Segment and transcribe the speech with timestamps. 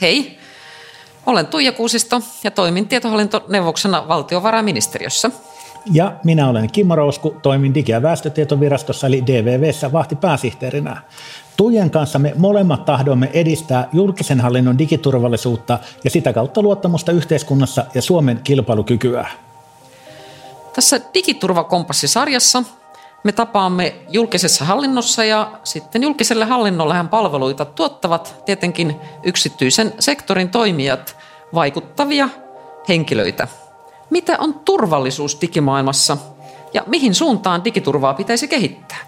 [0.00, 0.38] Hei,
[1.26, 5.30] olen Tuija Kuusisto ja toimin tietohallintoneuvoksena valtiovarainministeriössä.
[5.92, 11.02] Ja minä olen Kimmo Rousku, toimin Digi- ja väestötietovirastossa eli DVVssä vahtipääsihteerinä.
[11.56, 18.02] Tuijan kanssa me molemmat tahdomme edistää julkisen hallinnon digiturvallisuutta ja sitä kautta luottamusta yhteiskunnassa ja
[18.02, 19.28] Suomen kilpailukykyä.
[20.74, 22.62] Tässä Digiturvakompassi-sarjassa
[23.24, 31.16] me tapaamme julkisessa hallinnossa ja sitten julkiselle hallinnolle palveluita tuottavat tietenkin yksityisen sektorin toimijat,
[31.54, 32.28] vaikuttavia
[32.88, 33.48] henkilöitä.
[34.10, 36.16] Mitä on turvallisuus digimaailmassa
[36.74, 38.98] ja mihin suuntaan digiturvaa pitäisi kehittää?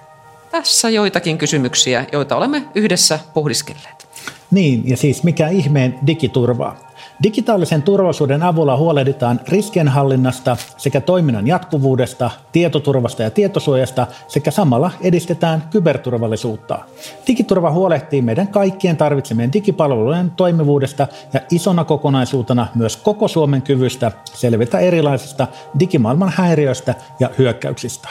[0.51, 4.09] Tässä joitakin kysymyksiä, joita olemme yhdessä pohdiskelleet.
[4.51, 6.77] Niin, ja siis mikä ihmeen digiturva?
[7.23, 16.79] Digitaalisen turvallisuuden avulla huolehditaan riskienhallinnasta sekä toiminnan jatkuvuudesta, tietoturvasta ja tietosuojasta sekä samalla edistetään kyberturvallisuutta.
[17.27, 24.78] Digiturva huolehtii meidän kaikkien tarvitsemien digipalvelujen toimivuudesta ja isona kokonaisuutena myös koko Suomen kyvystä selvitä
[24.78, 25.47] erilaisista
[25.78, 28.09] digimaailman häiriöistä ja hyökkäyksistä.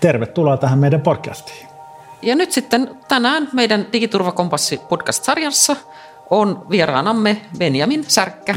[0.00, 1.66] Tervetuloa tähän meidän podcastiin.
[2.22, 5.76] Ja nyt sitten tänään meidän Digiturvakompassi podcast-sarjassa–
[6.32, 8.54] on vieraanamme Benjamin Särkkä.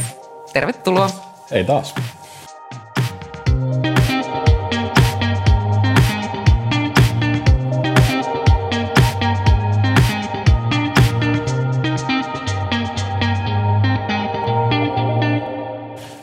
[0.53, 1.09] Tervetuloa.
[1.51, 1.95] Hei taas.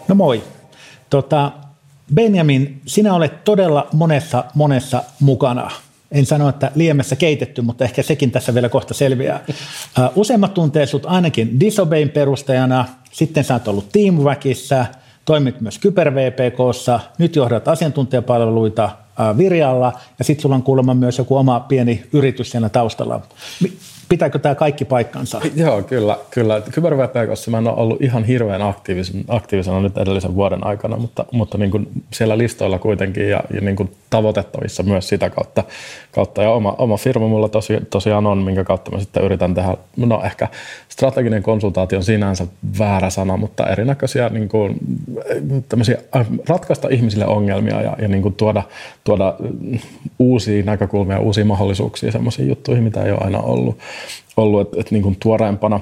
[0.09, 0.42] No moi.
[1.11, 1.53] Tota,
[2.14, 5.70] Benjamin, sinä olet todella monessa monessa mukana
[6.13, 9.41] en sano, että liemessä keitetty, mutta ehkä sekin tässä vielä kohta selviää.
[10.17, 14.87] Useimmat tuntee sinut ainakin Disobein perustajana, sitten sä oot ollut Teamwackissa,
[15.25, 18.91] toimit myös KyberVPKssa, nyt johdat asiantuntijapalveluita
[19.37, 23.21] Virjalla ja sitten sulla on kuulemma myös joku oma pieni yritys siellä taustalla.
[24.13, 25.41] Pitääkö tämä kaikki paikkansa?
[25.57, 26.19] Joo, kyllä.
[26.31, 26.63] kyllä.
[26.75, 31.59] KyberVPKssa mä en ole ollut ihan hirveän aktiivisen, aktiivisena nyt edellisen vuoden aikana, mutta, mutta
[31.59, 35.65] niin kuin siellä listoilla kuitenkin ja, ja niin kuin tavoitettavissa myös sitä kautta.
[36.12, 36.43] kautta.
[36.43, 40.22] Ja oma, oma firma mulla tosi, tosiaan on, minkä kautta mä sitten yritän tehdä, no
[40.25, 40.49] ehkä
[40.89, 42.47] strateginen konsultaatio on sinänsä
[42.78, 44.77] väärä sana, mutta erinäköisiä niin kuin,
[46.17, 48.62] äh, ratkaista ihmisille ongelmia ja, ja niin kuin tuoda,
[49.05, 49.34] tuoda
[50.19, 53.78] uusia näkökulmia, uusia mahdollisuuksia sellaisiin juttuihin, mitä ei ole aina ollut.
[54.37, 55.81] Ollut että et niin kuin tuoreempana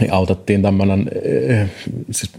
[0.00, 1.70] niin autettiin tämmöinen eh,
[2.10, 2.32] siis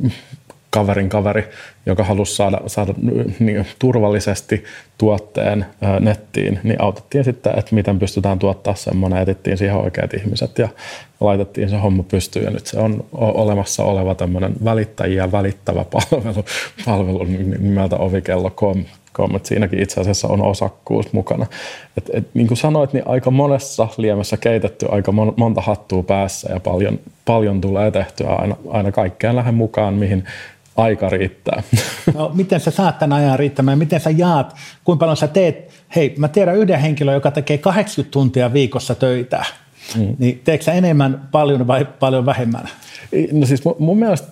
[0.73, 1.43] kaverin kaveri,
[1.85, 2.93] joka halusi saada, saada
[3.39, 4.63] niin, turvallisesti
[4.97, 10.57] tuotteen ää, nettiin, niin autettiin sitten, että miten pystytään tuottaa semmoinen, etittiin siihen oikeat ihmiset
[10.57, 10.69] ja
[11.19, 16.45] laitettiin se homma pystyyn ja nyt se on olemassa oleva tämmöinen välittäjiä välittävä palvelu,
[16.85, 17.23] palvelu
[17.59, 18.83] nimeltä ovikello.com,
[19.35, 21.45] että siinäkin itse asiassa on osakkuus mukana.
[21.97, 26.59] Et, et, niin kuin sanoit, niin aika monessa liemessä keitetty aika monta hattua päässä ja
[26.59, 30.23] paljon, paljon tulee tehtyä aina, aina kaikkeen lähden mukaan, mihin
[30.77, 31.63] aika riittää.
[32.13, 33.77] No, miten sä saat tämän ajan riittämään?
[33.77, 34.55] Miten sä jaat?
[34.83, 35.69] Kuinka paljon sä teet?
[35.95, 39.45] Hei, mä tiedän yhden henkilön, joka tekee 80 tuntia viikossa töitä.
[39.95, 40.15] Mm.
[40.19, 42.69] Niin teekö sä enemmän paljon vai paljon vähemmän?
[43.31, 44.27] No siis mun, mun mielestä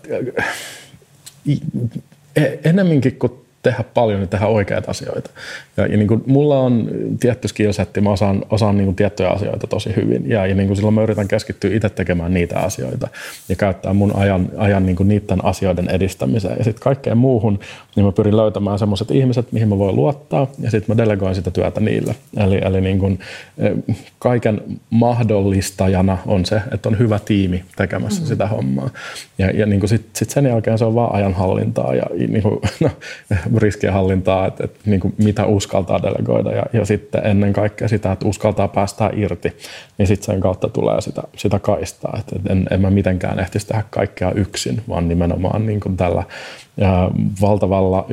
[2.36, 3.32] e- enemmänkin kuin
[3.64, 5.30] tehdä paljon ja tehdä oikeita asioita.
[5.78, 6.90] Ja, ja niin kuin, mulla on
[7.20, 10.30] tietty skillsetti, mä osaan, osaan niin kuin tiettyjä asioita tosi hyvin.
[10.30, 13.08] Ja, ja niin kuin silloin mä yritän keskittyä itse tekemään niitä asioita
[13.50, 16.58] ja käyttää mun ajan, ajan niin kuin niiden asioiden edistämiseen.
[16.58, 17.60] Ja sitten kaikkeen muuhun,
[17.96, 21.52] niin mä pyrin löytämään semmoiset ihmiset, mihin mä voin luottaa, ja sitten mä delegoin sitä
[21.52, 22.16] työtä niille.
[22.38, 23.20] Eli, eli niin kuin,
[23.58, 23.70] e,
[24.20, 28.28] kaiken mahdollistajana on se, että on hyvä tiimi tekemässä mm-hmm.
[28.28, 28.90] sitä hommaa.
[29.38, 32.90] Ja, ja niin sitten sit sen jälkeen se on vaan ajanhallintaa ja niin kuin, no,
[33.58, 38.28] riskienhallintaa, että, että niin kuin mitä uskaltaa delegoida ja, ja sitten ennen kaikkea sitä, että
[38.28, 39.58] uskaltaa päästää irti,
[39.98, 42.18] niin sitten sen kautta tulee sitä, sitä kaistaa.
[42.20, 46.24] Että en, en mä mitenkään ehtisi tehdä kaikkea yksin, vaan nimenomaan niin kuin tällä
[46.78, 47.12] ja
[47.42, 48.06] valtavalla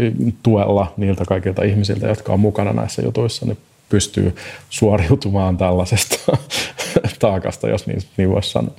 [0.42, 4.36] tuella niiltä kaikilta ihmisiltä, jotka on mukana näissä jutuissa, niin pystyy
[4.70, 6.36] suoriutumaan tällaisesta
[7.18, 8.74] taakasta, jos niin, niin voisi sanoa.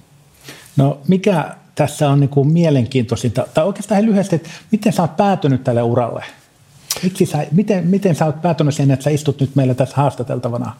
[0.77, 5.63] No mikä tässä on niin kuin mielenkiintoisinta, tai oikeastaan lyhyesti, että miten sä oot päätynyt
[5.63, 6.23] tälle uralle?
[7.03, 10.75] Miksi sä, miten, miten sä oot päätynyt siihen, että sä istut nyt meillä tässä haastateltavana?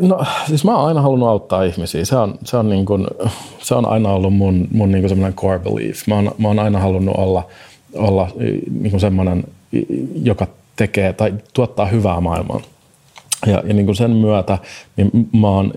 [0.00, 2.04] No siis mä oon aina halunnut auttaa ihmisiä.
[2.04, 3.06] Se on, se on, niin kuin,
[3.58, 6.06] se on aina ollut mun, mun niin semmoinen core belief.
[6.06, 7.46] Mä oon, mä oon aina halunnut olla,
[7.94, 8.28] olla
[8.80, 9.44] niin kuin semmoinen,
[10.22, 10.46] joka
[10.76, 12.62] tekee tai tuottaa hyvää maailmaan.
[13.46, 14.58] Ja, ja niin kuin sen myötä
[14.96, 15.72] niin mä oon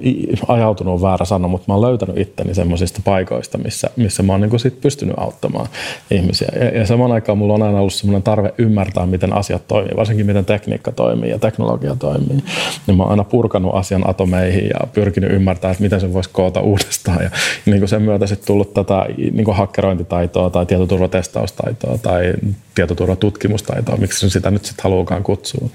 [0.47, 4.49] ajautunut väärä sana, mutta mä oon löytänyt itteni semmoisista paikoista, missä, missä mä oon niin
[4.49, 5.67] kuin sit pystynyt auttamaan
[6.11, 6.47] ihmisiä.
[6.59, 10.25] Ja, ja samaan aikaan mulla on aina ollut semmoinen tarve ymmärtää, miten asiat toimii, varsinkin
[10.25, 12.43] miten tekniikka toimii ja teknologia toimii.
[12.87, 16.61] Niin mä oon aina purkanut asian atomeihin ja pyrkinyt ymmärtämään, että miten se voisi koota
[16.61, 17.23] uudestaan.
[17.23, 17.29] Ja, ja
[17.65, 22.33] niin kuin sen myötä sitten tullut tätä niin kuin hakkerointitaitoa tai tietoturvatestaustaitoa tai
[22.75, 25.69] tietoturvatutkimustaitoa, miksi sitä nyt sitten haluukaan kutsua.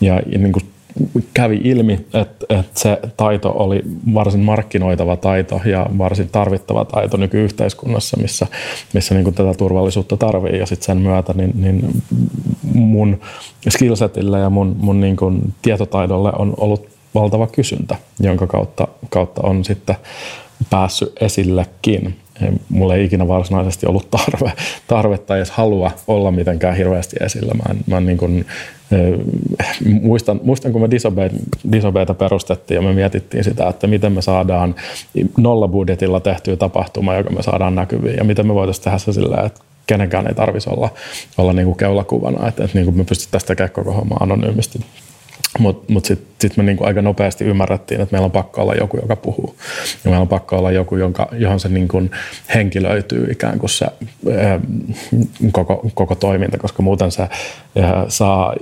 [0.00, 0.64] Ja, ja niin kuin
[1.34, 3.82] kävi ilmi, että, että se taito oli
[4.14, 8.46] varsin markkinoitava taito ja varsin tarvittava taito nykyyhteiskunnassa, missä,
[8.94, 10.58] missä niin tätä turvallisuutta tarvii.
[10.58, 12.02] Ja sitten sen myötä niin, niin
[12.74, 13.20] mun
[13.68, 19.64] skillsetille ja mun, mun niin kuin tietotaidolle on ollut valtava kysyntä, jonka kautta, kautta on
[19.64, 19.96] sitten
[20.70, 22.16] päässyt esillekin
[22.68, 24.52] mulla ei ikinä varsinaisesti ollut tarve,
[24.86, 27.54] tarvetta edes halua olla mitenkään hirveästi esillä.
[27.54, 28.46] Mä, mä niin kuin,
[30.02, 30.90] muistan, muistan, kun me
[31.72, 34.74] Disobeyta perustettiin ja me mietittiin sitä, että miten me saadaan
[35.36, 39.42] nolla budjetilla tehtyä tapahtuma, joka me saadaan näkyviin ja miten me voitaisiin tehdä se sillä,
[39.46, 40.88] että kenenkään ei tarvitsisi olla,
[41.38, 44.80] olla niin kuin keulakuvana, että, että niin kuin me pystyttäisiin tekemään koko homma anonyymisti.
[45.58, 48.96] Mutta mut sitten sit me niinku aika nopeasti ymmärrettiin, että meillä on pakko olla joku,
[48.96, 49.56] joka puhuu.
[50.04, 52.02] Ja meillä on pakko olla joku, jonka, johon se niinku
[52.54, 53.86] henkilöityy ikään kuin se
[54.36, 54.60] ää,
[55.52, 58.54] koko, koko toiminta, koska muuten se ää, saa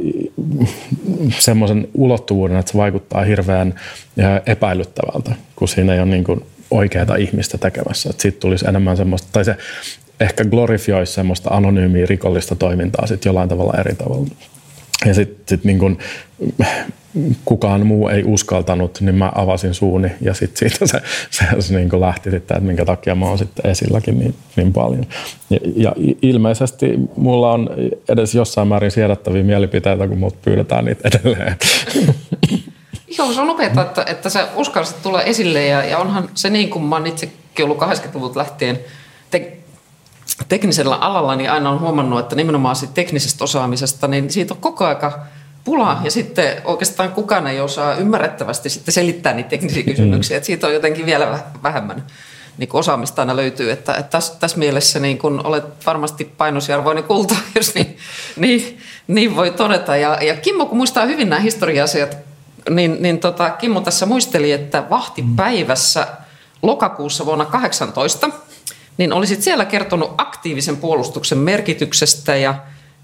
[1.38, 3.74] semmoisen ulottuvuuden, että se vaikuttaa hirveän
[4.18, 8.10] ää, epäilyttävältä, kun siinä ei ole niinku oikeaa ihmistä tekemässä.
[8.18, 9.56] Siitä tulisi enemmän semmoista, tai se
[10.20, 14.26] ehkä glorifioisi semmoista anonyymiä rikollista toimintaa sitten jollain tavalla eri tavalla.
[15.06, 15.98] Ja sitten sit niin
[17.44, 21.90] kukaan muu ei uskaltanut, niin mä avasin suuni ja sitten siitä se, se, se niin
[21.90, 25.06] kuin lähti sitten, että minkä takia mä oon sitten esilläkin niin, niin paljon.
[25.50, 25.92] Ja, ja
[26.22, 27.70] ilmeisesti mulla on
[28.08, 31.56] edes jossain määrin siedättäviä mielipiteitä, kun mut pyydetään niitä edelleen.
[33.18, 36.70] Joo, se on nopeaa, että, että sä uskallisit tulla esille ja, ja onhan se niin
[36.70, 38.78] kuin mä oon itsekin ollut 80-luvulta lähtien
[39.30, 39.52] te,
[40.48, 44.86] teknisellä alalla, niin aina on huomannut, että nimenomaan siitä teknisestä osaamisesta, niin siitä on koko
[44.86, 45.26] aika
[45.64, 46.00] pula.
[46.04, 50.74] Ja sitten oikeastaan kukaan ei osaa ymmärrettävästi sitten selittää niitä teknisiä kysymyksiä, että siitä on
[50.74, 52.04] jotenkin vielä vähemmän
[52.58, 57.34] niin osaamista aina löytyy, että, että tässä, tässä mielessä niin kun olet varmasti painosjarvoinen kulta,
[57.56, 57.96] jos niin,
[58.36, 59.96] niin, niin voi todeta.
[59.96, 62.16] Ja, ja Kimmo, kun muistaa hyvin nämä historia-asiat,
[62.70, 66.06] niin, niin tota, Kimmo tässä muisteli, että vahtipäivässä
[66.62, 68.30] lokakuussa vuonna 18
[69.00, 72.54] niin olisit siellä kertonut aktiivisen puolustuksen merkityksestä ja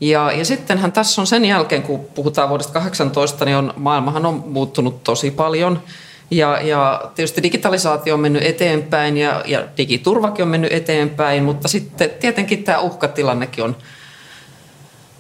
[0.01, 4.45] ja, ja sittenhän tässä on sen jälkeen, kun puhutaan vuodesta 18, niin on, maailmahan on
[4.47, 5.83] muuttunut tosi paljon.
[6.31, 12.11] Ja, ja tietysti digitalisaatio on mennyt eteenpäin ja, ja digiturvakin on mennyt eteenpäin, mutta sitten
[12.21, 13.77] tietenkin tämä uhkatilannekin on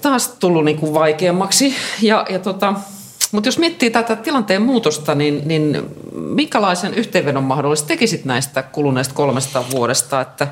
[0.02, 1.75] taas tullut niin kuin vaikeammaksi.
[2.02, 2.75] Ja, ja tota,
[3.32, 5.82] mutta jos miettii tätä tilanteen muutosta, niin, niin
[6.14, 10.49] minkälaisen yhteenvedon mahdollisesti tekisit näistä kuluneista kolmesta vuodesta, että,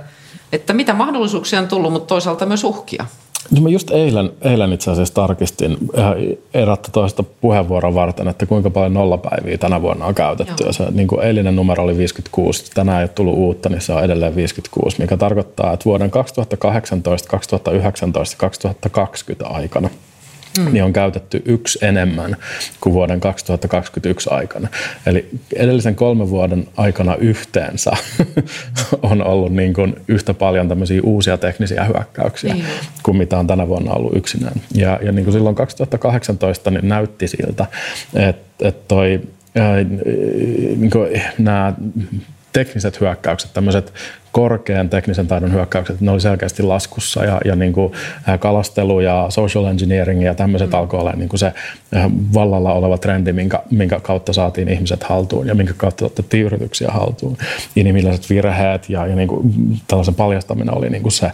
[0.55, 3.07] että mitä mahdollisuuksia on tullut, mutta toisaalta myös uhkia?
[3.51, 6.17] No mä just eilen, eilen itse asiassa tarkistin ihan
[6.55, 10.65] erättä toista puheenvuoron varten, että kuinka paljon nollapäiviä tänä vuonna on käytetty.
[10.67, 13.93] Ja se, niin kuin eilinen numero oli 56, tänään ei ole tullut uutta, niin se
[13.93, 19.89] on edelleen 56, mikä tarkoittaa, että vuoden 2018, 2019 ja 2020 aikana–
[20.59, 20.73] mm.
[20.73, 22.37] niin on käytetty yksi enemmän
[22.81, 24.69] kuin vuoden 2021 aikana.
[25.07, 27.91] Eli edellisen kolmen vuoden aikana yhteensä
[29.03, 32.65] on ollut niin kuin yhtä paljon tämmöisiä uusia teknisiä hyökkäyksiä niin.
[33.03, 34.61] kuin mitä on tänä vuonna ollut yksinään.
[34.75, 37.67] Ja, ja niin kuin silloin 2018 niin näytti siltä,
[38.15, 39.21] että, että toi
[39.57, 39.77] ää,
[40.77, 41.73] niin kuin nämä
[42.53, 43.93] tekniset hyökkäykset, tämmöiset
[44.35, 47.93] korkean teknisen taidon hyökkäykset, ne oli selkeästi laskussa ja, ja niin kuin
[48.39, 50.79] kalastelu ja social engineering ja tämmöiset mm.
[50.79, 51.53] alkoi olla niin kuin se
[52.35, 57.37] vallalla oleva trendi, minkä, minkä kautta saatiin ihmiset haltuun ja minkä kautta otettiin yrityksiä haltuun.
[57.77, 59.53] Inhimilliset virheet ja, ja niin kuin
[59.89, 61.31] tällaisen paljastaminen oli niin kuin se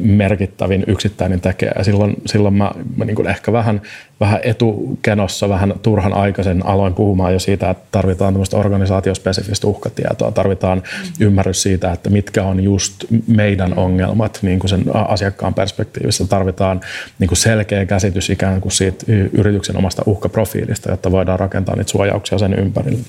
[0.00, 1.72] merkittävin yksittäinen tekijä.
[1.78, 3.82] Ja silloin, silloin mä, mä niin kuin ehkä vähän,
[4.20, 10.78] vähän etukenossa, vähän turhan aikaisen aloin puhumaan jo siitä, että tarvitaan tämmöistä organisaatiospesifistä uhkatietoa, tarvitaan
[10.78, 11.26] mm.
[11.26, 16.26] ymmärrys siitä, että mitkä mitkä on just meidän ongelmat niin kuin sen asiakkaan perspektiivissä.
[16.26, 16.80] Tarvitaan
[17.18, 22.38] niin kuin selkeä käsitys ikään kuin siitä yrityksen omasta uhkaprofiilista, jotta voidaan rakentaa niitä suojauksia
[22.38, 23.04] sen ympärille.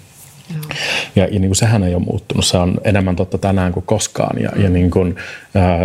[1.15, 2.45] Ja, ja niin kuin sehän ei ole muuttunut.
[2.45, 4.41] Se on enemmän totta tänään kuin koskaan.
[4.41, 5.15] Ja, ja niin kuin,
[5.55, 5.79] ää,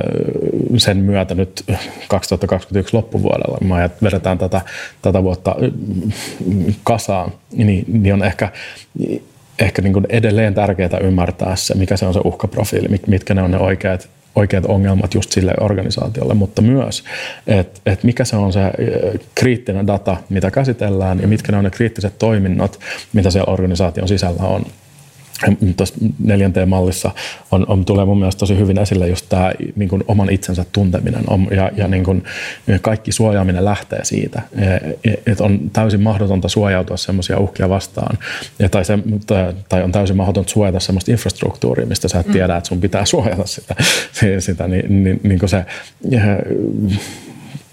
[0.76, 1.64] sen myötä nyt
[2.08, 4.60] 2021 loppuvuodella, mä vedetään tätä,
[5.02, 5.56] tätä vuotta
[6.84, 8.48] kasaan, niin, niin on ehkä
[9.58, 13.50] ehkä niin kuin edelleen tärkeää ymmärtää se, mikä se on se uhkaprofiili, mitkä ne on
[13.50, 17.04] ne oikeat oikeat ongelmat just sille organisaatiolle, mutta myös,
[17.46, 18.60] että et mikä se on se
[19.34, 22.80] kriittinen data, mitä käsitellään ja mitkä ne on ne kriittiset toiminnot,
[23.12, 24.66] mitä siellä organisaation sisällä on
[25.76, 27.10] tuossa neljänteen mallissa
[27.50, 31.24] on, on, tulee mun mielestä tosi hyvin esille just tämä niin kuin oman itsensä tunteminen
[31.26, 32.24] on, ja, ja niin kuin
[32.82, 34.42] kaikki suojaaminen lähtee siitä,
[35.26, 38.18] että on täysin mahdotonta suojautua semmoisia uhkia vastaan
[38.58, 38.98] ja, tai, se,
[39.68, 42.32] tai on täysin mahdotonta suojata semmoista infrastruktuuria, mistä sä et mm.
[42.32, 43.74] tiedä, että sun pitää suojata sitä,
[44.38, 45.64] sitä niin, niin, niin kuin se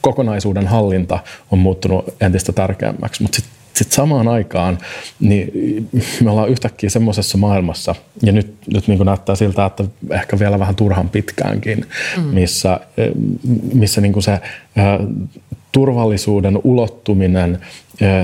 [0.01, 1.19] kokonaisuuden hallinta
[1.51, 4.77] on muuttunut entistä tärkeämmäksi, mutta sitten sitten samaan aikaan
[5.19, 5.89] niin
[6.23, 10.75] me ollaan yhtäkkiä semmoisessa maailmassa, ja nyt, nyt niin näyttää siltä, että ehkä vielä vähän
[10.75, 11.85] turhan pitkäänkin,
[12.17, 12.23] mm.
[12.23, 12.79] missä,
[13.73, 14.39] missä niin se
[15.71, 17.59] turvallisuuden ulottuminen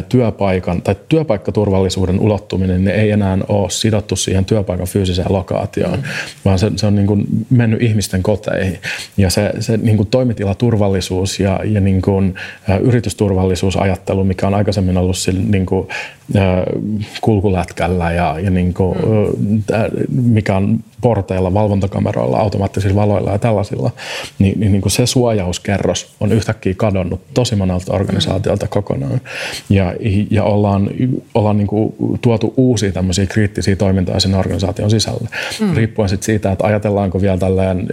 [0.09, 6.03] työpaikan tai työpaikkaturvallisuuden ulottuminen ne ei enää ole sidottu siihen työpaikan fyysiseen lokaatioon, mm.
[6.45, 8.79] vaan se, se on niin kuin mennyt ihmisten koteihin.
[9.17, 12.35] Ja se, se niin kuin toimitilaturvallisuus ja, ja niin kuin,
[12.69, 15.87] ä, yritysturvallisuusajattelu, mikä on aikaisemmin ollut sillä, niin kuin,
[16.35, 16.39] ä,
[17.21, 18.97] kulkulätkällä ja, ja niin kuin,
[19.39, 19.63] mm.
[19.73, 23.91] ä, mikä on porteilla, valvontakameroilla, automaattisilla valoilla ja tällaisilla,
[24.39, 29.21] niin, niin, niin kuin se suojauskerros on yhtäkkiä kadonnut tosi monelta organisaatiolta kokonaan
[29.69, 29.93] ja,
[30.29, 30.89] ja ollaan,
[31.33, 35.29] ollaan niin kuin tuotu uusia tämmöisiä kriittisiä toimintoja sen organisaation sisälle.
[35.59, 35.75] Mm.
[35.75, 37.87] Riippuen sit siitä, että ajatellaanko vielä tälleen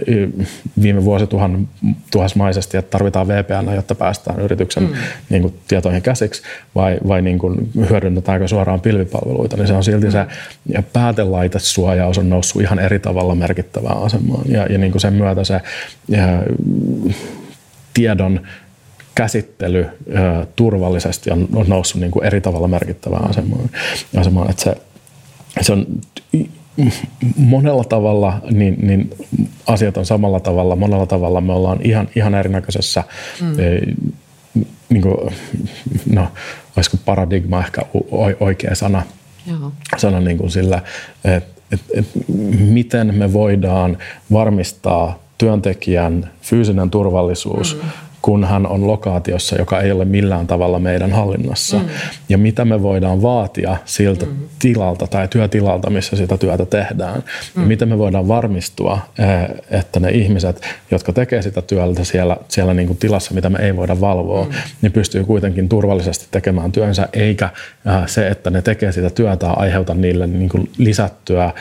[0.81, 1.67] viime vuosituhan
[2.11, 4.93] tuhasmaisesti, että tarvitaan VPN, jotta päästään yrityksen mm.
[5.29, 6.41] niin kuin, tietoihin käsiksi,
[6.75, 10.11] vai, vai niin kuin, hyödynnetäänkö suoraan pilvipalveluita, niin se on silti mm.
[10.11, 10.25] se
[10.69, 14.45] ja päätelaitesuojaus on noussut ihan eri tavalla merkittävään asemaan.
[14.47, 15.61] Ja, ja niin kuin sen myötä se
[16.07, 16.43] ja,
[17.93, 18.41] tiedon
[19.15, 19.85] käsittely
[20.55, 23.69] turvallisesti on, on noussut niin kuin eri tavalla merkittävään asemaan.
[24.17, 24.75] asemaan että se,
[25.61, 25.85] se on
[27.37, 29.09] monella tavalla niin, niin
[29.67, 33.03] asiat on samalla tavalla, monella tavalla me ollaan ihan, ihan erinäköisessä
[33.41, 33.59] mm.
[33.59, 33.81] e,
[34.89, 35.33] niin kuin,
[36.11, 36.27] no,
[36.77, 37.81] olisiko paradigma ehkä
[38.39, 39.03] oikea sana,
[39.47, 39.71] Joo.
[39.97, 40.81] sana niin kuin sillä,
[41.23, 42.05] että et, et,
[42.59, 43.97] miten me voidaan
[44.31, 47.89] varmistaa työntekijän fyysinen turvallisuus mm
[48.23, 51.77] kun hän on lokaatiossa, joka ei ole millään tavalla meidän hallinnassa.
[51.77, 51.85] Mm.
[52.29, 54.31] Ja mitä me voidaan vaatia siltä mm.
[54.59, 57.23] tilalta tai työtilalta, missä sitä työtä tehdään.
[57.55, 57.61] Mm.
[57.61, 60.61] Ja miten me voidaan varmistua, eh, että ne ihmiset,
[60.91, 64.51] jotka tekee sitä työtä siellä, siellä niin kuin tilassa, mitä me ei voida valvoa, mm.
[64.81, 67.49] niin pystyy kuitenkin turvallisesti tekemään työnsä, eikä
[67.85, 71.51] eh, se, että ne tekee sitä työtä, aiheuta niille niin kuin lisättyä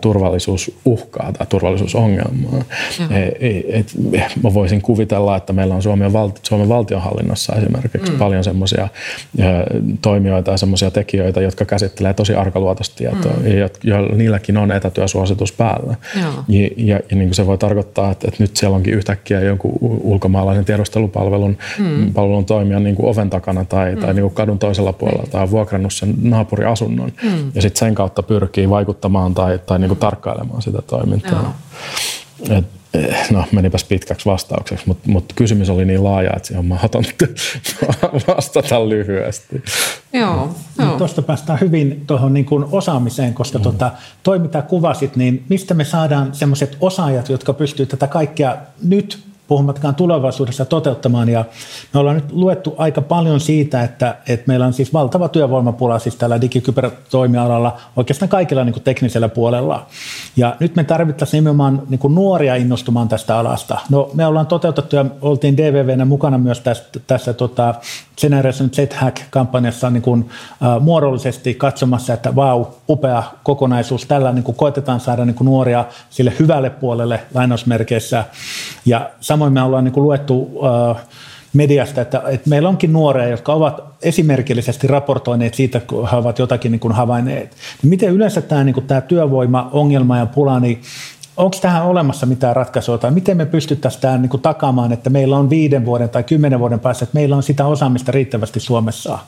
[0.00, 2.62] turvallisuusuhkaa tai turvallisuusongelmaa.
[3.10, 3.92] Et, et,
[4.42, 8.18] mä voisin kuvitella, että meillä on Suomen, valti, Suomen valtionhallinnossa esimerkiksi mm.
[8.18, 8.88] paljon semmoisia
[10.02, 13.46] toimijoita ja semmoisia tekijöitä, jotka käsittelee tosi arkaluotoista tietoa, mm.
[13.46, 15.94] ja jo, niilläkin on etätyösuositus päällä.
[16.48, 19.78] Ja, ja, ja niin kuin se voi tarkoittaa, että, että nyt siellä onkin yhtäkkiä joku
[19.80, 22.12] ulkomaalainen tiedustelupalvelun mm.
[22.12, 24.00] palvelun toimija niin kuin oven takana tai, mm.
[24.00, 25.30] tai niin kuin kadun toisella puolella mm.
[25.30, 27.50] tai on vuokrannut sen naapuriasunnon mm.
[27.54, 31.58] ja sitten sen kautta pyrkii vaikuttamaan tai tai, niin kuin tarkkailemaan sitä toimintaa.
[32.50, 36.66] Et, eh, no, menipäs pitkäksi vastaukseksi, mutta, mutta kysymys oli niin laaja, että siihen on
[36.66, 37.26] mahdotonta
[38.28, 39.62] vastata lyhyesti.
[40.12, 40.98] Joo, joo.
[40.98, 43.62] Tuosta päästään hyvin tuohon niin kuin osaamiseen, koska mm.
[43.62, 49.26] tota, toi mitä kuvasit, niin mistä me saadaan sellaiset osaajat, jotka pystyvät tätä kaikkea nyt
[49.48, 51.28] puhumattakaan tulevaisuudessa toteuttamaan.
[51.28, 51.44] Ja
[51.94, 56.16] me ollaan nyt luettu aika paljon siitä, että, että meillä on siis valtava työvoimapula siis
[56.16, 59.86] tällä digikybertoimialalla oikeastaan kaikilla niin kuin teknisellä puolella.
[60.36, 63.78] Ja nyt me tarvittaisiin nimenomaan niin kuin nuoria innostumaan tästä alasta.
[63.90, 67.74] No me ollaan toteutettu ja oltiin DVVnä mukana myös tässä, tässä tota,
[68.20, 70.28] Generation Z-Hack-kampanjassa niin kuin,
[70.62, 74.06] äh, muodollisesti katsomassa, että vau, upea kokonaisuus.
[74.06, 78.24] Tällä niin kuin koetetaan saada niin kuin nuoria sille hyvälle puolelle lainausmerkeissä.
[78.86, 81.04] Ja samoin me ollaan niin kuin luettu äh,
[81.52, 86.72] mediasta, että, että meillä onkin nuoria, jotka ovat esimerkillisesti raportoineet siitä, kun he ovat jotakin
[86.72, 87.56] niin kuin havainneet.
[87.82, 90.80] Miten yleensä tämä, niin kuin tämä työvoimaongelma ja pula, niin
[91.36, 95.36] onko tähän olemassa mitään ratkaisua tai miten me pystyttäisiin tähän niin kuin takaamaan, että meillä
[95.36, 99.18] on viiden vuoden tai kymmenen vuoden päässä, että meillä on sitä osaamista riittävästi Suomessa?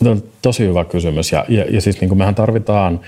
[0.00, 3.00] No, tosi hyvä kysymys ja, ja, ja siis niin kuin mehän tarvitaan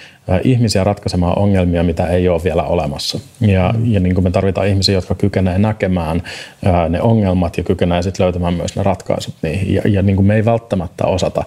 [0.45, 3.21] ihmisiä ratkaisemaan ongelmia, mitä ei ole vielä olemassa.
[3.41, 3.93] Ja, mm.
[3.93, 6.23] ja niin kuin me tarvitaan ihmisiä, jotka kykenevät näkemään
[6.65, 9.75] ää, ne ongelmat ja kykenevät sitten löytämään myös ne ratkaisut niihin.
[9.75, 11.45] Ja, ja niin kuin me ei välttämättä osata.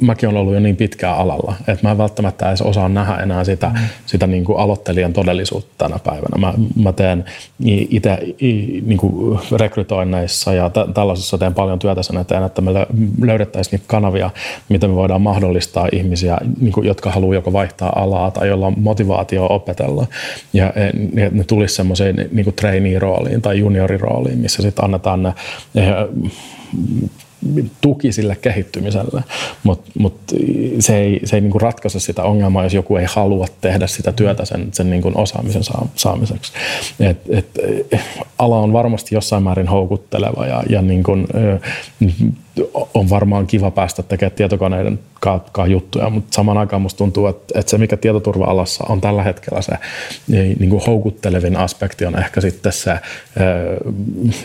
[0.00, 3.44] Mäkin olen ollut jo niin pitkään alalla, että mä en välttämättä edes osaa nähdä enää
[3.44, 3.80] sitä, mm.
[4.06, 6.38] sitä niin kuin aloittelijan todellisuutta tänä päivänä.
[6.38, 7.24] Mä, mä teen
[7.64, 9.00] itse niin
[9.56, 12.70] rekrytoinneissa ja t- tällaisissa teen paljon työtä sen eteen, että me
[13.22, 14.30] löydettäisiin kanavia,
[14.68, 18.74] miten me voidaan mahdollistaa ihmisiä, niin kuin, jotka haluaa joko vaihtaa alaa tai jolla on
[18.76, 20.06] motivaatio opetella.
[20.52, 20.72] Ja
[21.12, 25.34] ne, ne tulisi semmoiseen niin trainee-rooliin tai juniorirooliin, missä sitten annetaan ne
[27.80, 29.24] tuki sille kehittymiselle,
[29.62, 30.14] mutta mut
[30.78, 34.44] se ei, se ei niinku ratkaise sitä ongelmaa, jos joku ei halua tehdä sitä työtä
[34.44, 35.62] sen, sen niinku osaamisen
[35.94, 36.52] saamiseksi.
[37.00, 37.46] Et, et,
[38.38, 41.12] ala on varmasti jossain määrin houkutteleva ja, ja niinku,
[42.94, 47.70] on varmaan kiva päästä tekemään tietokoneiden kanssa juttuja, mutta samaan aikaan musta tuntuu, että, että
[47.70, 49.72] se mikä tietoturva-alassa on tällä hetkellä se
[50.28, 52.98] niin, niin kuin houkuttelevin aspekti on ehkä sitten se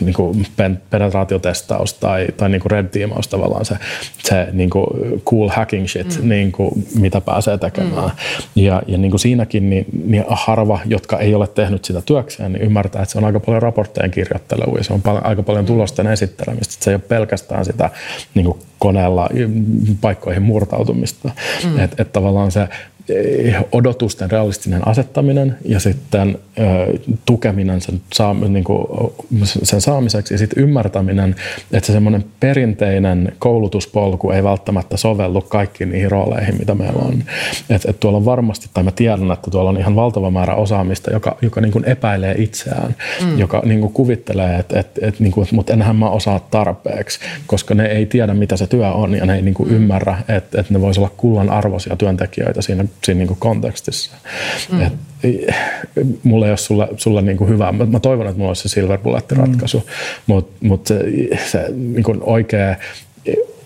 [0.01, 0.47] niin kuin
[0.89, 3.75] penetraatiotestaus tai, tai niin kuin red teamaus tavallaan se,
[4.23, 4.87] se niin kuin
[5.25, 6.29] cool hacking shit, mm.
[6.29, 8.03] niin kuin, mitä pääsee tekemään.
[8.05, 8.63] Mm.
[8.63, 12.63] Ja, ja niin kuin siinäkin niin, niin harva, jotka ei ole tehnyt sitä työkseen, niin
[12.63, 16.07] ymmärtää, että se on aika paljon raporttejen kirjoittelua ja se on paljon, aika paljon tulosten
[16.07, 16.73] esittelemistä.
[16.73, 17.89] Että se ei ole pelkästään sitä
[18.33, 19.29] niin kuin koneella
[20.01, 21.31] paikkoihin murtautumista.
[21.63, 21.79] Mm.
[21.79, 22.67] Että et tavallaan se
[23.71, 28.87] odotusten realistinen asettaminen ja sitten ö, tukeminen sen, saa, niin kuin,
[29.45, 31.35] sen saamiseksi ja sitten ymmärtäminen,
[31.71, 37.23] että se semmoinen perinteinen koulutuspolku ei välttämättä sovellu kaikkiin niihin rooleihin, mitä meillä on.
[37.69, 41.11] Että et tuolla on varmasti, tai mä tiedän, että tuolla on ihan valtava määrä osaamista,
[41.11, 43.39] joka, joka niin kuin epäilee itseään, mm.
[43.39, 47.75] joka niin kuin kuvittelee, että et, et, niin kuin, mutta enhän mä osaa tarpeeksi, koska
[47.75, 49.75] ne ei tiedä, mitä se työ on ja ne ei niin kuin mm.
[49.75, 54.11] ymmärrä, että, että ne voisivat olla kullan arvoisia työntekijöitä siinä siinä niin kuin kontekstissa.
[54.71, 54.81] Mm.
[54.81, 54.93] Et,
[56.23, 58.69] mulla ei ole sulla, sulla niin kuin hyvä, mä, mä toivon, että mulla olisi se
[58.69, 59.83] silver bullet ratkaisu, mm.
[60.27, 60.99] mutta mut se,
[61.45, 62.75] se niin kuin oikea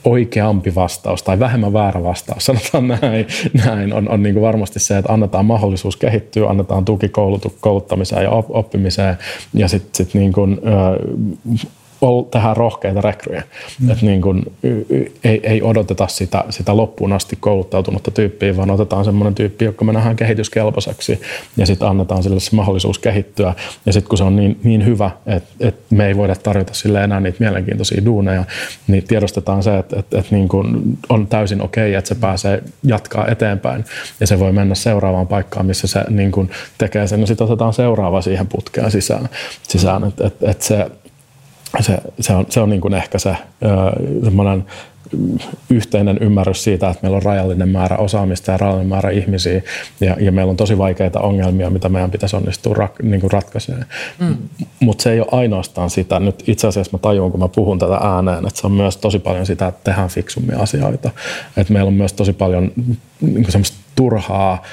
[0.06, 3.28] oikeampi vastaus tai vähemmän väärä vastaus, sanotaan näin,
[3.66, 7.10] näin on, on niin kuin varmasti se, että annetaan mahdollisuus kehittyä, annetaan tuki
[7.62, 9.18] kouluttamiseen ja oppimiseen
[9.54, 10.62] ja sitten sit niin kuin,
[12.32, 13.44] tehdään rohkeita rekryjä.
[13.82, 13.92] Mm.
[13.92, 14.44] Että niin kun,
[15.24, 19.94] ei, ei odoteta sitä, sitä loppuun asti kouluttautunutta tyyppiä, vaan otetaan semmoinen tyyppi, joka me
[19.94, 21.22] nähdään kehityskelpoiseksi
[21.58, 23.54] ja sitten annetaan sille se mahdollisuus kehittyä.
[23.86, 27.04] Ja sitten kun se on niin, niin hyvä, että, että me ei voida tarjota sille
[27.04, 28.44] enää niitä mielenkiintoisia duuneja,
[28.88, 32.64] niin tiedostetaan se, että, että, että niin kun on täysin okei, okay, että se pääsee
[32.84, 33.86] jatkaa eteenpäin
[34.20, 37.74] ja se voi mennä seuraavaan paikkaan, missä se niin kun tekee sen ja sitten otetaan
[37.74, 39.30] seuraava siihen putkeen sisään.
[39.64, 40.04] sisään.
[40.04, 40.92] Että et, et se,
[41.80, 43.38] se, se on, se on niin kuin ehkä se
[44.24, 44.66] semmoinen
[45.70, 49.62] yhteinen ymmärrys siitä, että meillä on rajallinen määrä osaamista ja rajallinen määrä ihmisiä
[50.02, 53.86] ja, ja meillä on tosi vaikeita ongelmia, mitä meidän pitäisi onnistua rak, niin kuin ratkaisemaan.
[54.20, 54.38] Mm.
[54.80, 56.20] Mutta se ei ole ainoastaan sitä.
[56.20, 59.20] Nyt itse asiassa mä tajun, kun mä puhun tätä ääneen, että se on myös tosi
[59.20, 61.10] paljon sitä, että tehdään fiksummin asioita.
[61.58, 62.72] Että meillä on myös tosi paljon
[63.22, 64.64] niin kuin semmoista turhaa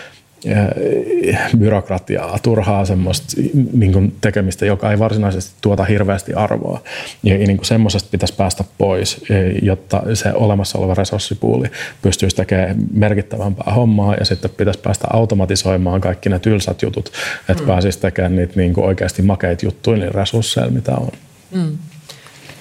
[1.58, 6.80] byrokratiaa, turhaa semmoista niin kuin tekemistä, joka ei varsinaisesti tuota hirveästi arvoa.
[7.22, 9.24] Ja niin kuin semmoisesta pitäisi päästä pois,
[9.62, 11.66] jotta se olemassa oleva resurssipuuli
[12.02, 17.12] pystyisi tekemään merkittävämpää hommaa ja sitten pitäisi päästä automatisoimaan kaikki ne tylsät jutut,
[17.48, 17.66] että mm.
[17.66, 21.10] pääsisi tekemään niitä niin kuin oikeasti makeita juttuja niin resursseilla, mitä on.
[21.50, 21.78] Mm.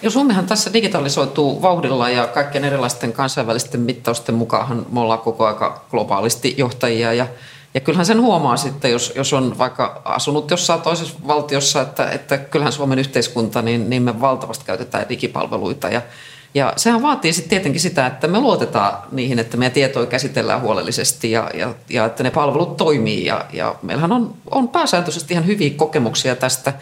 [0.01, 5.85] Ja Suomihan tässä digitalisoituu vauhdilla ja kaikkien erilaisten kansainvälisten mittausten mukaan me ollaan koko aika
[5.91, 7.27] globaalisti johtajia ja
[7.73, 12.37] ja kyllähän sen huomaa sitten, jos, jos on vaikka asunut jossain toisessa valtiossa, että, että
[12.37, 15.89] kyllähän Suomen yhteiskunta, niin, niin me valtavasti käytetään digipalveluita.
[15.89, 16.01] Ja,
[16.53, 21.31] ja sehän vaatii sitten tietenkin sitä, että me luotetaan niihin, että meidän tietoja käsitellään huolellisesti
[21.31, 23.25] ja, ja, ja että ne palvelut toimii.
[23.25, 26.73] Ja, ja meillähän on, on pääsääntöisesti ihan hyviä kokemuksia tästä–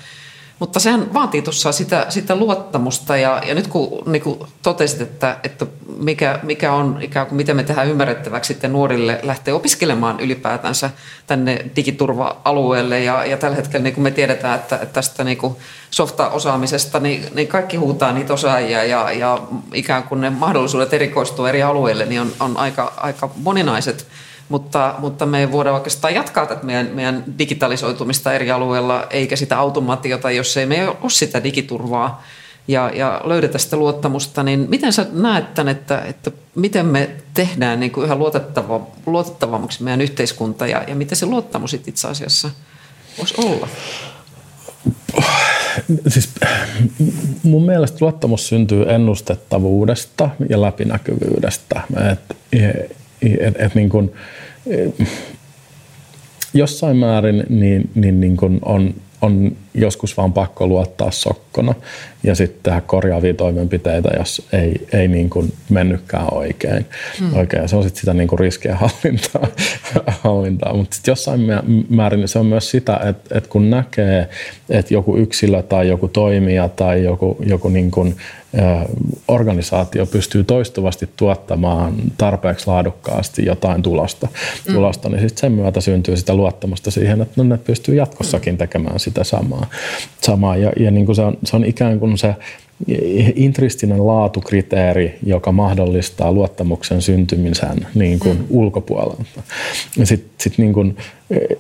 [0.60, 5.38] mutta sehän vaatii tuossa sitä, sitä luottamusta ja, ja nyt kun niin kuin totesit, että,
[5.43, 5.65] että
[5.98, 10.89] mikä, mikä on ikään kuin miten me tehdään ymmärrettäväksi sitten nuorille lähteä opiskelemaan ylipäätänsä
[11.28, 15.56] tänne digiturva-alueelle ja, ja tällä hetkellä niin kuin me tiedetään, että, että tästä niin kuin
[15.91, 19.41] softa-osaamisesta niin, niin kaikki huutaa niitä osaajia ja, ja
[19.74, 24.08] ikään kuin ne mahdollisuudet erikoistua eri alueille niin on, on aika, aika moninaiset–
[24.49, 29.59] mutta, mutta me ei voida oikeastaan jatkaa tätä meidän, meidän digitalisoitumista eri alueilla, eikä sitä
[29.59, 32.23] automaatiota, jos ei me ole sitä digiturvaa
[32.67, 37.79] ja, ja löydetä sitä luottamusta, niin miten sä näet tämän, että, että miten me tehdään
[37.79, 42.49] niin kuin yhä luotettava, luotettavammaksi meidän yhteiskunta ja, ja miten se luottamus itse asiassa
[43.17, 43.67] voisi olla?
[46.07, 46.29] Siis
[47.43, 51.81] mun mielestä luottamus syntyy ennustettavuudesta ja läpinäkyvyydestä.
[52.12, 52.38] Et,
[53.21, 54.12] et, et niin kun,
[56.53, 61.73] jossain määrin niin, niin, niin kun on, on joskus vaan pakko luottaa sokkona
[62.23, 66.86] ja sitten tehdä korjaavia toimenpiteitä, jos ei, ei niin kuin mennytkään oikein.
[67.21, 67.38] Mm.
[67.38, 67.69] oikein.
[67.69, 69.47] Se on sitten sitä niin kuin riskien hallintaa,
[70.23, 70.73] hallintaa.
[70.73, 71.41] mutta sitten jossain
[71.89, 74.29] määrin se on myös sitä, että, että kun näkee,
[74.69, 78.15] että joku yksilö tai joku toimija tai joku, joku niin kuin,
[79.27, 84.27] organisaatio pystyy toistuvasti tuottamaan tarpeeksi laadukkaasti jotain tulosta,
[84.67, 84.73] mm.
[84.73, 88.99] tulosta niin sitten sen myötä syntyy sitä luottamusta siihen, että no ne pystyy jatkossakin tekemään
[88.99, 89.65] sitä samaa.
[90.21, 90.58] samaa.
[90.58, 92.36] Ja, ja niin kuin se, on, se on ikään kuin se
[93.36, 98.45] intristinen laatukriteeri, joka mahdollistaa luottamuksen syntymisen niin kuin mm.
[98.50, 99.41] ulkopuolelta.
[100.04, 100.98] Sitten sit niin kuin,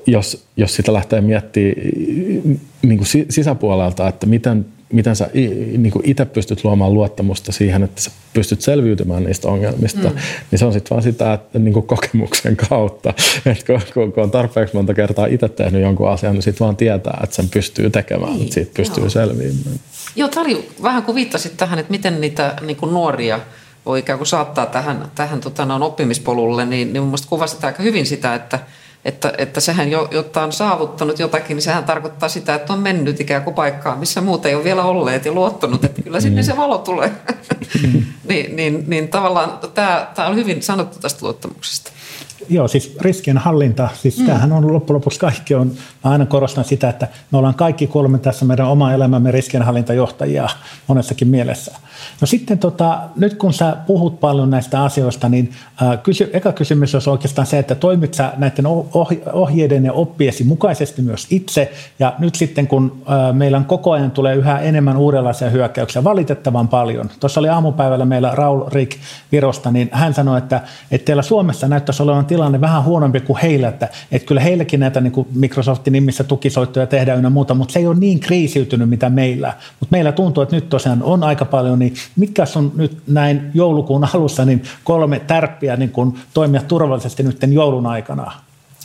[0.07, 5.29] jos, jos sitä lähtee miettimään niin kuin sisäpuolelta, että miten miten sä
[5.77, 10.15] niin kuin itse pystyt luomaan luottamusta siihen, että sä pystyt selviytymään niistä ongelmista, mm.
[10.51, 13.13] niin se on sitten vaan sitä että niin kuin kokemuksen kautta.
[13.45, 17.19] Että kun, kun on tarpeeksi monta kertaa itse tehnyt jonkun asian, niin sitten vaan tietää,
[17.23, 19.09] että sen pystyy tekemään, niin, että siitä pystyy joo.
[19.09, 19.79] selviämään.
[20.15, 23.39] Joo, Tari, vähän kuin viittasit tähän, että miten niitä niin kuin nuoria
[23.85, 27.83] voi ikään kuin saattaa tähän, tähän tota, noin oppimispolulle, niin, niin mun mielestä kuvasit aika
[27.83, 28.59] hyvin sitä, että–
[29.05, 33.19] että, että sehän, jo, jotta on saavuttanut jotakin, niin sehän tarkoittaa sitä, että on mennyt
[33.19, 36.57] ikään kuin paikkaan, missä muut ei ole vielä olleet ja luottanut, että kyllä sinne se
[36.57, 37.11] valo tulee.
[38.29, 41.91] niin, niin, niin tavallaan tämä, tämä on hyvin sanottu tästä luottamuksesta.
[42.49, 44.25] Joo, siis riskien hallinta, siis mm.
[44.25, 45.71] tämähän on loppujen lopuksi kaikki on,
[46.03, 50.49] mä aina korostan sitä, että me ollaan kaikki kolme tässä meidän oma elämämme riskienhallintajohtajia
[50.87, 51.71] monessakin mielessä.
[52.21, 56.95] No sitten tota, nyt kun sä puhut paljon näistä asioista, niin äh, kysy, eka kysymys
[56.95, 58.65] on oikeastaan se, että toimit sä näiden
[59.33, 64.11] ohjeiden ja oppiesi mukaisesti myös itse, ja nyt sitten kun äh, meillä on koko ajan
[64.11, 67.09] tulee yhä enemmän uudenlaisia hyökkäyksiä, valitettavan paljon.
[67.19, 68.97] Tuossa oli aamupäivällä meillä Raul Rick
[69.31, 73.67] Virosta, niin hän sanoi, että, että teillä Suomessa näyttäisi olevan tilanne vähän huonompi kuin heillä,
[73.67, 77.79] että, että kyllä heilläkin näitä niin kuin Microsoftin nimissä tukisoittoja tehdään ynnä muuta, mutta se
[77.79, 79.53] ei ole niin kriisiytynyt mitä meillä.
[79.79, 84.07] Mutta meillä tuntuu, että nyt tosiaan on aika paljon, niin mitkä on nyt näin joulukuun
[84.13, 88.31] alussa niin kolme tärppiä niin kuin toimia turvallisesti nyt joulun aikana?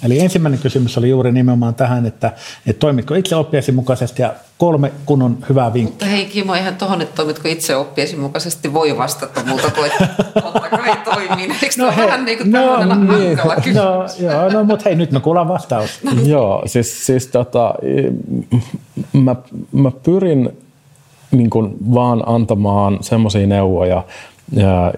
[0.03, 2.33] Eli ensimmäinen kysymys oli juuri nimenomaan tähän, että,
[2.67, 5.93] että toimitko itse oppiesi mukaisesti ja kolme kunnon hyvää vinkkiä.
[5.93, 10.09] Mutta hei Kimo, eihän tuohon, että toimitko itse oppiesi mukaisesti voi vastata muuta kuin, että
[10.43, 11.55] totta kai toimin.
[11.63, 12.77] Eikö no, hei, vähän niin kuin no,
[13.19, 13.77] niin, kysymys?
[14.21, 16.01] No, joo, no mutta hei, nyt me kuullaan vastaus.
[16.27, 17.75] joo, siis, siis tota,
[19.13, 19.37] mä,
[19.73, 20.51] mä pyrin
[21.31, 24.03] niin kuin vaan antamaan semmoisia neuvoja,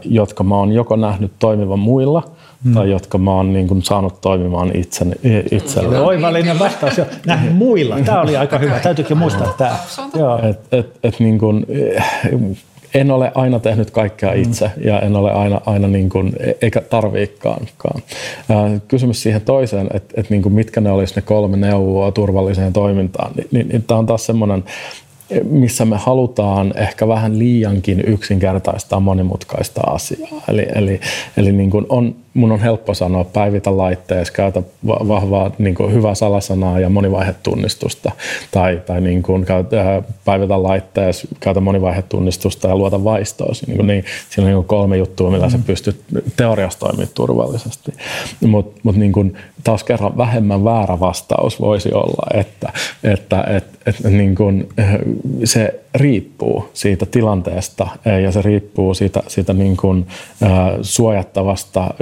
[0.04, 2.22] jotka mä oon joko nähnyt toimivan muilla–
[2.64, 2.74] mm.
[2.74, 5.14] tai jotka mä oon niin kuin saanut toimimaan itseni,
[5.50, 6.00] itselle.
[6.00, 7.06] Oivallinen vastaus jo.
[7.26, 8.00] Nähnyt muilla.
[8.00, 8.78] Tämä oli aika hyvä.
[8.78, 9.78] Täytyykin muistaa tämä.
[10.50, 11.66] Et, et, et niin kuin,
[12.94, 14.42] en ole aina tehnyt kaikkea mm.
[14.42, 14.82] itse mm.
[14.84, 18.02] ja en ole aina, aina niin kuin, e, eikä tarviikkaankaan.
[18.88, 23.32] Kysymys siihen toiseen, että, että niin kuin mitkä ne olisi ne kolme neuvoa turvalliseen toimintaan,
[23.36, 24.64] niin, niin, niin tämä on taas semmoinen
[25.44, 30.42] missä me halutaan ehkä vähän liiankin yksinkertaistaa monimutkaista asiaa.
[30.48, 31.00] Eli, eli,
[31.36, 36.14] eli niin kuin on, mun on helppo sanoa päivitä laitteessa, käytä vahvaa niin kuin hyvää
[36.14, 38.12] salasanaa ja monivaihetunnistusta.
[38.50, 43.66] Tai, tai niin kuin käytä, päivitä laitteessa, käytä monivaihetunnistusta ja luota vaistoosi.
[43.66, 45.50] Niin, niin, siinä on niin kuin kolme juttua, millä mm.
[45.50, 46.00] sä pystyt
[46.36, 47.92] teoriassa toimimaan turvallisesti.
[48.46, 52.72] Mutta mut niin kuin, taas kerran vähemmän väärä vastaus voisi olla, että,
[53.04, 54.68] että, että, että niin kuin,
[55.44, 57.88] se riippuu siitä tilanteesta
[58.22, 60.06] ja se riippuu siitä, siitä niin kuin,
[60.82, 61.94] suojattavasta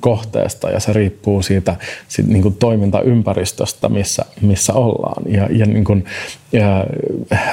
[0.00, 1.76] kohteesta ja se riippuu siitä,
[2.08, 5.22] siitä niin kuin toimintaympäristöstä, missä, missä ollaan.
[5.32, 6.04] Ja, ja, niin kuin,
[6.52, 6.86] ja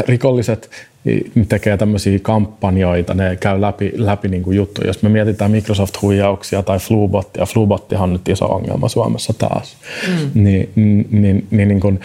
[0.08, 0.70] rikolliset
[1.50, 4.88] tekee tämmöisiä kampanjoita, ne käy läpi, läpi niin kuin juttuja.
[4.88, 10.44] Jos me mietitään Microsoft-huijauksia tai Flubottia, Flubottihan on nyt iso ongelma Suomessa taas, mm.
[10.44, 12.00] niin, niin, niin, niin, niin kuin,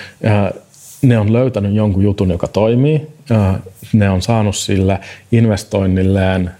[1.02, 3.06] ne on löytänyt jonkun jutun, joka toimii.
[3.92, 5.00] Ne on saanut sille
[5.32, 6.50] investoinnilleen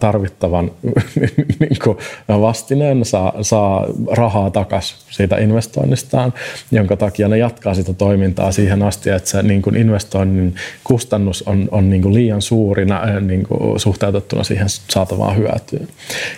[0.00, 0.70] tarvittavan
[1.60, 6.32] niin vastineen, saa, saa rahaa takaisin siitä investoinnistaan,
[6.70, 11.68] jonka takia ne jatkaa sitä toimintaa siihen asti, että se niin kuin investoinnin kustannus on,
[11.70, 12.86] on niin kuin liian suuri
[13.20, 15.88] niin kuin suhteutettuna siihen saatavaan hyötyyn.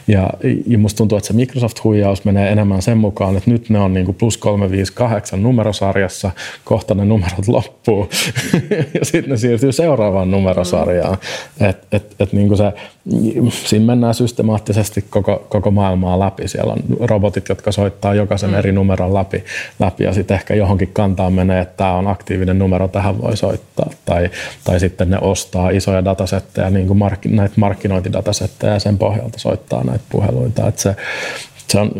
[0.08, 0.30] Ja,
[0.66, 4.06] ja musta tuntuu, että se Microsoft-huijaus menee enemmän sen mukaan, että nyt ne on niin
[4.06, 6.30] kuin plus 358 numerosarjassa,
[6.64, 8.08] kohta ne numerot loppuu
[8.98, 11.18] ja sitten ne siirtyy seuraavaan numerosarjaan.
[11.60, 12.72] Et, et, et niin se,
[13.50, 16.48] siinä mennään systemaattisesti koko, koko maailmaa läpi.
[16.48, 18.56] Siellä on robotit, jotka soittaa jokaisen mm.
[18.56, 19.44] eri numeron läpi,
[19.78, 23.90] läpi ja sitten ehkä johonkin kantaan menee, että tämä on aktiivinen numero, tähän voi soittaa.
[24.04, 24.30] Tai,
[24.64, 29.84] tai sitten ne ostaa isoja datasetteja, niin kuin mark, näitä markkinointidatasetteja ja sen pohjalta soittaa
[29.84, 30.68] näitä puheluita.
[30.68, 30.96] Et se,
[31.68, 31.90] se on,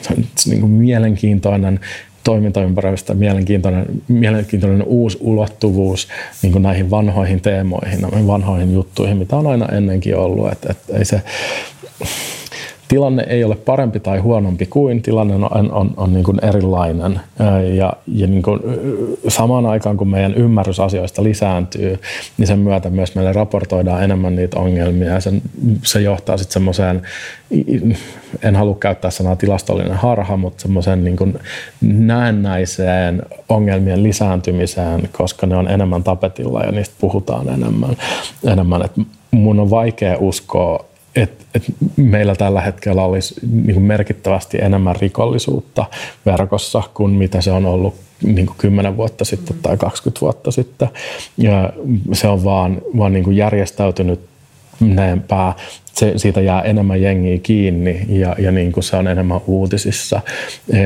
[0.00, 1.80] se on niin kuin mielenkiintoinen
[2.24, 6.08] toimintaympäristö, mielenkiintoinen, mielenkiintoinen uusi ulottuvuus
[6.42, 10.52] niin näihin vanhoihin teemoihin, näihin vanhoihin juttuihin, mitä on aina ennenkin ollut.
[10.52, 11.22] Et, et ei se,
[12.88, 17.20] tilanne ei ole parempi tai huonompi kuin, tilanne on, on, on, niin kuin erilainen.
[17.76, 18.60] Ja, ja niin kuin
[19.28, 22.00] samaan aikaan, kun meidän ymmärrys asioista lisääntyy,
[22.38, 25.12] niin sen myötä myös meille raportoidaan enemmän niitä ongelmia.
[25.12, 25.42] Ja sen,
[25.82, 27.02] se johtaa sitten semmoiseen,
[28.42, 31.38] en halua käyttää sanaa tilastollinen harha, mutta semmoiseen niin kuin
[31.80, 37.96] näennäiseen ongelmien lisääntymiseen, koska ne on enemmän tapetilla ja niistä puhutaan enemmän.
[38.44, 38.84] enemmän.
[38.84, 38.92] Et
[39.30, 40.84] mun on vaikea uskoa,
[41.16, 41.64] että et
[41.96, 45.86] meillä tällä hetkellä olisi niin kuin merkittävästi enemmän rikollisuutta
[46.26, 50.88] verkossa kuin mitä se on ollut niin kuin 10 vuotta sitten tai 20 vuotta sitten.
[51.38, 51.72] Ja
[52.12, 54.20] se on vaan, vaan niin kuin järjestäytynyt
[54.80, 55.54] näempää.
[55.92, 60.20] Se, siitä jää enemmän jengiä kiinni ja, ja niin kuin se on enemmän uutisissa.
[60.72, 60.78] E,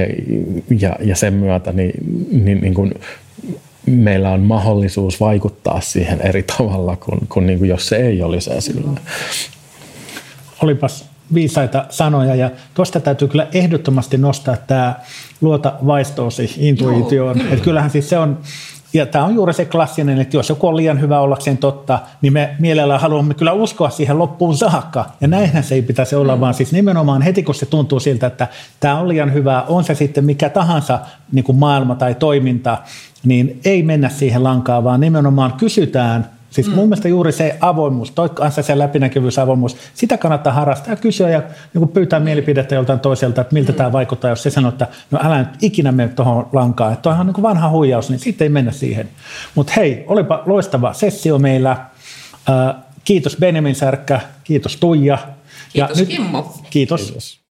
[0.80, 1.92] ja, ja sen myötä niin,
[2.44, 2.94] niin, niin kuin
[3.86, 8.52] meillä on mahdollisuus vaikuttaa siihen eri tavalla kuin, kuin, niin kuin jos se ei olisi
[8.52, 9.00] esillä
[10.62, 14.94] olipas viisaita sanoja ja tuosta täytyy kyllä ehdottomasti nostaa tämä
[15.40, 17.40] luota vaistoosi intuitioon.
[17.40, 18.38] Että kyllähän siis se on,
[18.92, 22.32] ja tämä on juuri se klassinen, että jos joku on liian hyvä ollakseen totta, niin
[22.32, 25.04] me mielellään haluamme kyllä uskoa siihen loppuun saakka.
[25.20, 26.40] Ja näinhän se ei pitäisi olla, mm.
[26.40, 28.48] vaan siis nimenomaan heti kun se tuntuu siltä, että
[28.80, 30.98] tämä on liian hyvä, on se sitten mikä tahansa
[31.32, 32.78] niin kuin maailma tai toiminta,
[33.24, 36.74] niin ei mennä siihen lankaan, vaan nimenomaan kysytään Siis mm.
[36.74, 41.30] mun mielestä juuri se avoimuus, toi kanssa se läpinäkyvyys, avoimuus, sitä kannattaa harrastaa ja kysyä
[41.30, 41.42] ja
[41.74, 43.76] niin pyytää mielipidettä joltain toiselta, että miltä mm.
[43.76, 47.28] tämä vaikuttaa, jos se sanoo, että no älä nyt ikinä mene tuohon lankaan, että toihan
[47.28, 49.08] on niin vanha huijaus, niin sitten ei mennä siihen.
[49.54, 51.70] Mutta hei, olipa loistava sessio meillä.
[51.70, 55.18] Äh, kiitos Benjamin Särkkä, kiitos Tuija.
[55.72, 56.54] Kiitos ja Kimmo.
[56.56, 57.02] Nyt, kiitos.
[57.02, 57.47] kiitos.